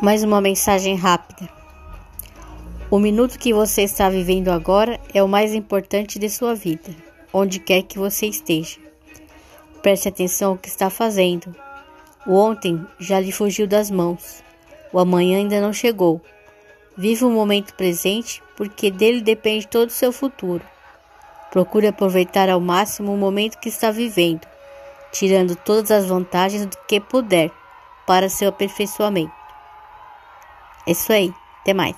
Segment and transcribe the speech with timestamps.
[0.00, 1.48] Mais uma mensagem rápida.
[2.88, 6.94] O minuto que você está vivendo agora é o mais importante de sua vida,
[7.32, 8.78] onde quer que você esteja.
[9.82, 11.52] Preste atenção no que está fazendo.
[12.24, 14.40] O ontem já lhe fugiu das mãos.
[14.92, 16.20] O amanhã ainda não chegou.
[16.96, 20.62] Viva o momento presente, porque dele depende todo o seu futuro.
[21.50, 24.46] Procure aproveitar ao máximo o momento que está vivendo,
[25.10, 27.50] tirando todas as vantagens do que puder
[28.06, 29.47] para seu aperfeiçoamento.
[30.88, 31.34] É isso aí.
[31.60, 31.96] Até mais.